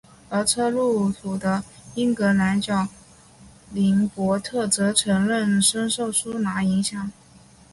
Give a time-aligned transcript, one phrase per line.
[0.29, 1.63] 而车路士的
[1.93, 2.87] 英格兰国脚
[3.71, 7.11] 林柏特则承认深受苏拿影响。